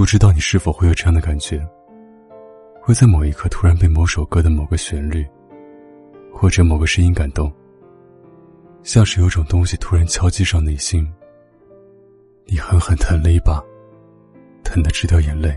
[0.00, 1.60] 不知道你是否会有这样的感觉？
[2.80, 5.28] 会在某一刻突然被某首歌的某个旋律，
[6.32, 7.52] 或者某个声音感动，
[8.82, 11.06] 像是有种东西突然敲击上内心，
[12.46, 13.62] 你狠狠疼了一把，
[14.64, 15.54] 疼得直掉眼泪，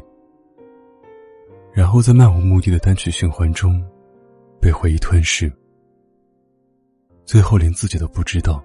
[1.72, 3.82] 然后在漫无目的的单曲循环中，
[4.60, 5.50] 被回忆吞噬，
[7.24, 8.62] 最后连自己都不知道，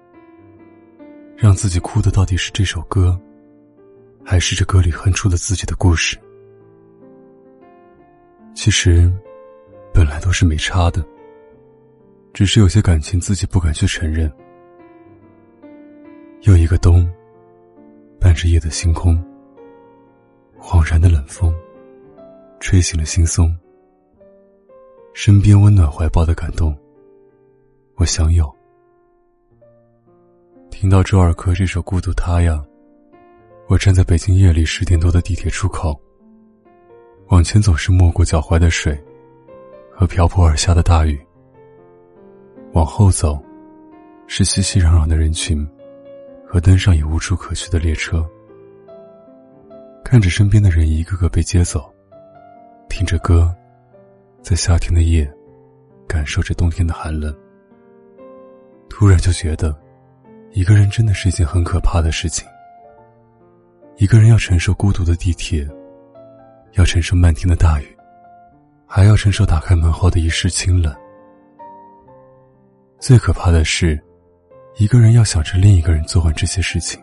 [1.37, 3.17] 让自己哭的到底是这首歌。
[4.29, 6.15] 还是这歌里哼出了自己的故事。
[8.53, 9.11] 其实，
[9.91, 11.03] 本来都是没差的，
[12.31, 14.31] 只是有些感情自己不敢去承认。
[16.41, 17.11] 又一个冬，
[18.19, 19.17] 伴着夜的星空，
[20.59, 21.51] 恍然的冷风，
[22.59, 23.51] 吹醒了惺忪。
[25.15, 26.77] 身边温暖怀抱的感动，
[27.95, 28.47] 我想有。
[30.69, 32.63] 听到周尔珂这首《孤独他》呀。
[33.69, 35.95] 我站在北京夜里十点多的地铁出口，
[37.27, 38.99] 往前走是没过脚踝的水，
[39.93, 41.21] 和瓢泼而下的大雨。
[42.73, 43.39] 往后走，
[44.25, 45.63] 是熙熙攘攘的人群，
[46.47, 48.27] 和登上已无处可去的列车。
[50.03, 51.93] 看着身边的人一个个被接走，
[52.89, 53.55] 听着歌，
[54.41, 55.31] 在夏天的夜，
[56.07, 57.31] 感受着冬天的寒冷。
[58.89, 59.79] 突然就觉得，
[60.53, 62.47] 一个人真的是一件很可怕的事情。
[63.99, 65.67] 一个人要承受孤独的地铁，
[66.75, 67.97] 要承受漫天的大雨，
[68.87, 70.95] 还要承受打开门后的一世清冷。
[72.97, 74.01] 最可怕的是，
[74.77, 76.97] 一个人要想着另一个人做完这些事情。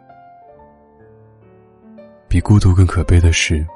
[2.29, 3.67] 比孤独更可悲的是，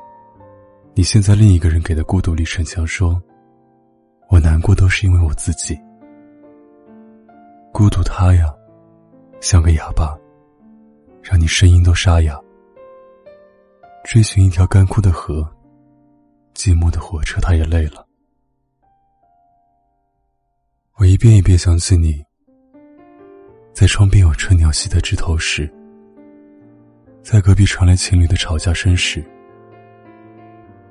[0.94, 3.22] 你现在另一个人给的孤独里逞强说
[4.32, 5.78] ：“我难过都是因为我自己。”
[7.70, 8.50] 孤独他呀，
[9.42, 10.18] 像个哑巴，
[11.22, 12.41] 让你声音都沙哑。
[14.02, 15.48] 追寻一条干枯的河，
[16.54, 18.06] 寂寞的火车，他也累了。
[20.97, 22.22] 我一遍一遍想起你，
[23.72, 25.70] 在窗边有春鸟栖的枝头时，
[27.22, 29.25] 在隔壁传来情侣的吵架声时，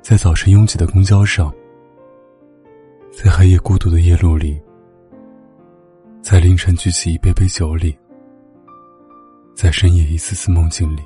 [0.02, 1.54] 在早晨拥挤的公交上，
[3.12, 4.62] 在黑夜孤独的夜路里，
[6.22, 7.98] 在凌晨举起一杯杯酒里，
[9.56, 11.02] 在深夜一次次梦境里。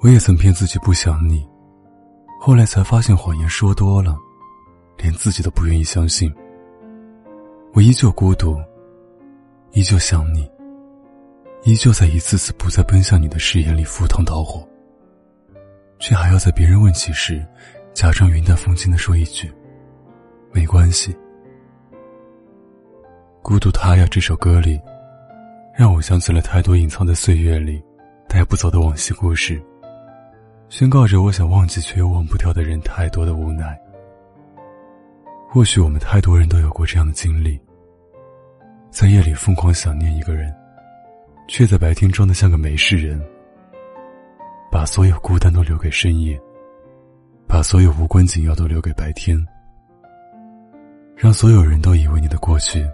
[0.00, 1.44] 我也曾骗自己不想你，
[2.40, 4.16] 后来才发现谎言说多了，
[4.96, 6.32] 连自己都不愿意相信。
[7.74, 8.56] 我依旧孤独，
[9.72, 10.48] 依旧想你，
[11.64, 14.66] 依旧在一次次不再奔向你的誓言里赴汤蹈火，
[15.98, 17.44] 却还要在别人问起时，
[17.92, 19.52] 假装云淡风轻的说一句
[20.54, 21.12] ：“没关系。”
[23.42, 24.80] 孤独他呀，这首歌里，
[25.76, 27.82] 让我想起了太多隐藏在岁月里，
[28.28, 29.60] 带不走的往昔故事。
[30.68, 33.78] 宣告着我想忘记却又忘不掉的人太多的无奈。
[35.48, 37.58] 或许我们太多人都有过这样的经历，
[38.90, 40.54] 在夜里疯狂想念一个人，
[41.48, 43.18] 却在白天装的像个没事人，
[44.70, 46.38] 把所有孤单都留给深夜，
[47.46, 49.42] 把所有无关紧要都留给白天，
[51.16, 52.86] 让所有人都以为你的过去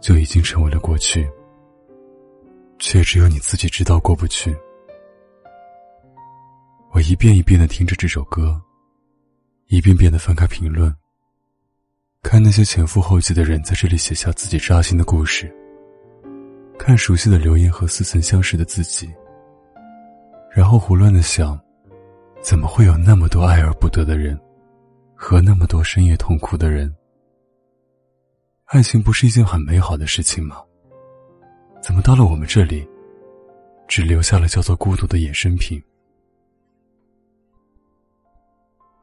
[0.00, 1.28] 就已经成为了过去，
[2.78, 4.56] 却只有你自己知道过不去。
[6.94, 8.60] 我一遍一遍的听着这首歌，
[9.68, 10.94] 一遍遍的翻开评论，
[12.22, 15.50] 看那些前赴后继的人在这里写下自己扎心的故事，
[16.78, 19.10] 看熟悉的留言和似曾相识的自己，
[20.54, 21.58] 然后胡乱的想，
[22.42, 24.38] 怎么会有那么多爱而不得的人，
[25.14, 26.94] 和那么多深夜痛哭的人？
[28.66, 30.58] 爱情不是一件很美好的事情吗？
[31.82, 32.86] 怎么到了我们这里，
[33.88, 35.82] 只留下了叫做孤独的衍生品？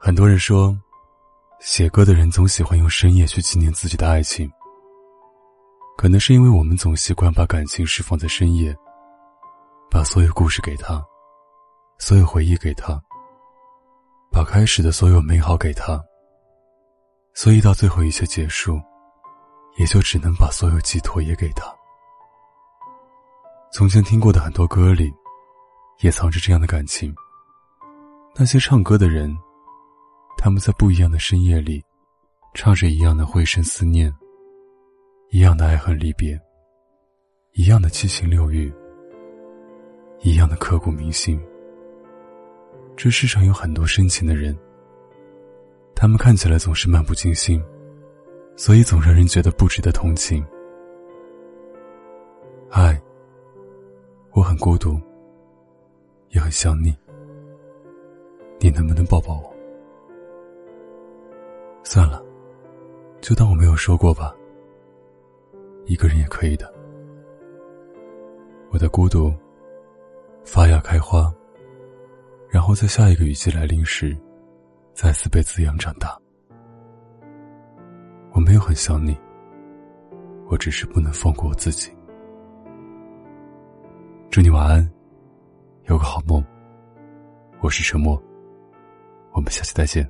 [0.02, 0.74] 很多人说，
[1.60, 4.50] 写歌的人总喜欢用深夜去纪念自己的爱情。
[5.98, 8.74] 可能是因为我们总习惯把感情释放在深夜，
[9.92, 11.04] 把所有故事给他，
[11.98, 12.98] 所有回忆给他，
[14.32, 16.02] 把开始的所有美好给他。
[17.34, 18.80] 所以到最后一切结束，
[19.78, 21.66] 也就只能把所有寄托也给他。
[23.74, 25.14] 从前听过的很多歌里，
[26.00, 27.14] 也藏着这样的感情。
[28.34, 29.38] 那些唱歌的人。
[30.42, 31.84] 他们在不一样的深夜里，
[32.54, 34.10] 唱着一样的回声思念，
[35.32, 36.40] 一样的爱恨离别，
[37.52, 38.74] 一样的七情六欲，
[40.22, 41.38] 一样的刻骨铭心。
[42.96, 44.58] 这世上有很多深情的人，
[45.94, 47.62] 他们看起来总是漫不经心，
[48.56, 50.42] 所以总让人觉得不值得同情。
[52.70, 52.98] 嗨，
[54.32, 54.98] 我很孤独，
[56.30, 56.96] 也很想你。
[58.62, 59.49] 你能不能抱抱我？
[61.92, 62.24] 算了，
[63.20, 64.32] 就当我没有说过吧。
[65.88, 66.72] 一个人也可以的。
[68.70, 69.34] 我的孤独
[70.46, 71.34] 发芽开花，
[72.48, 74.16] 然后在下一个雨季来临时，
[74.94, 76.16] 再次被滋养长大。
[78.34, 79.18] 我没有很想你，
[80.46, 81.92] 我只是不能放过我自己。
[84.30, 84.88] 祝你晚安，
[85.86, 86.46] 有个好梦。
[87.62, 88.16] 我是沉默，
[89.32, 90.08] 我们下期再见。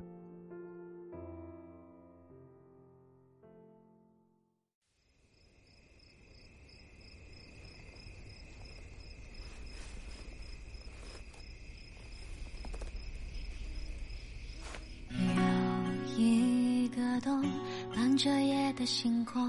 [18.80, 19.46] 的星空，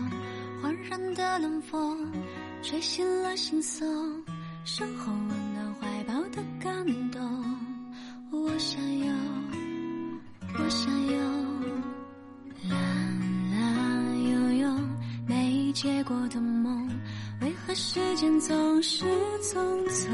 [0.62, 2.12] 环绕的冷风，
[2.62, 3.88] 吹醒了心松，
[4.66, 7.22] 身后温暖怀抱的感动。
[8.30, 9.06] 我想有，
[10.60, 11.18] 我想有，
[12.69, 12.78] 蓝
[13.51, 14.80] 蓝悠悠
[15.25, 16.89] 没结果的梦，
[17.39, 19.06] 为何时间总是
[19.42, 19.56] 匆
[19.88, 20.10] 匆？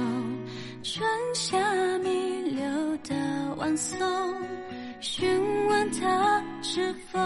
[0.83, 1.03] 春
[1.33, 1.57] 夏
[2.03, 3.99] 弥留的晚松，
[5.01, 5.27] 询
[5.69, 7.17] 问他是否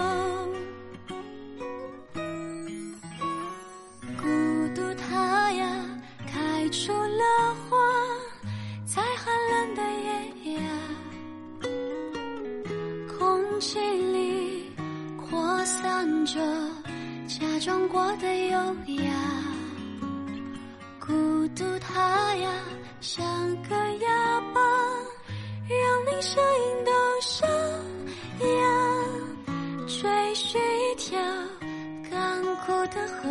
[23.02, 23.26] 像
[23.64, 24.62] 个哑巴，
[25.68, 27.48] 让你声音都沙
[28.46, 28.52] 哑。
[29.88, 31.20] 追寻一条
[32.12, 33.28] 干枯的河，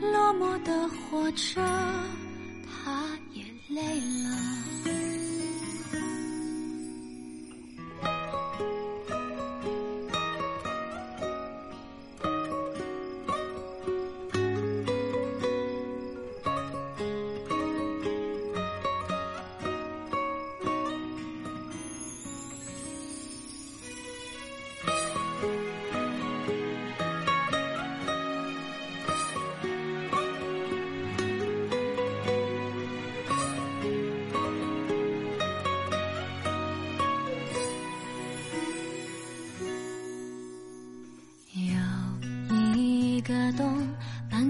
[0.00, 1.60] 落寞的火车，
[2.66, 4.09] 它也累了。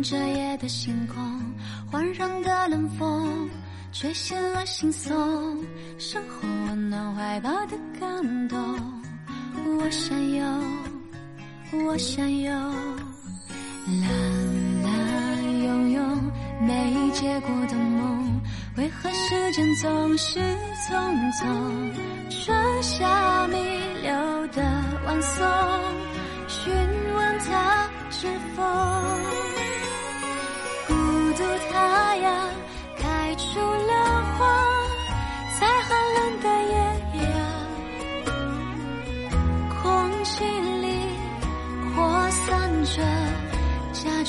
[0.03, 1.23] 这夜的星空，
[1.91, 3.49] 环绕的冷风，
[3.93, 5.15] 吹醒了心松，
[5.99, 8.59] 身后温暖怀抱的感动。
[9.79, 10.45] 我想有，
[11.85, 12.51] 我想有，
[14.01, 16.03] 蓝蓝悠悠
[16.63, 18.41] 没结果的梦，
[18.77, 21.45] 为何时间总是匆匆？
[22.31, 23.57] 春夏弥
[24.03, 24.63] 留的
[25.05, 25.47] 晚松。
[26.49, 26.73] 询
[27.15, 28.27] 问他是
[28.57, 28.63] 否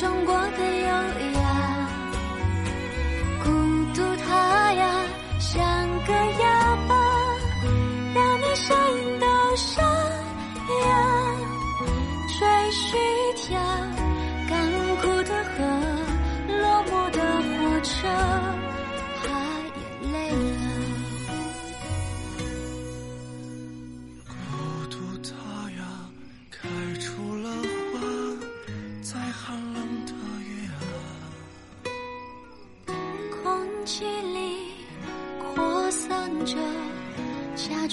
[0.02, 0.90] 中国的友
[1.20, 1.31] 谊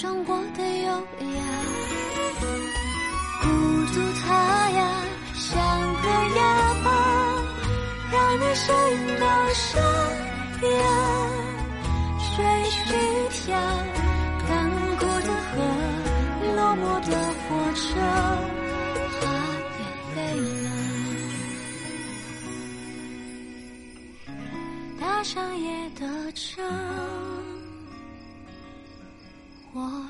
[0.01, 1.43] 装过的优雅，
[3.41, 3.47] 孤
[3.93, 4.79] 独它呀
[5.33, 5.59] 像
[5.95, 6.41] 个哑
[6.85, 6.87] 巴，
[8.09, 8.65] 让你身
[9.19, 9.77] 到沙
[10.61, 10.69] 哑。
[12.17, 12.31] 谁
[12.69, 12.79] 去
[13.29, 13.43] 下
[14.47, 15.53] 干枯的河？
[16.55, 17.11] 落寞的
[17.43, 17.89] 火车，
[19.19, 19.21] 怕
[19.75, 19.81] 眼
[20.15, 20.17] 泪
[20.63, 20.67] 了，
[24.97, 25.67] 搭上夜
[25.99, 26.63] 的车。
[29.73, 30.09] 我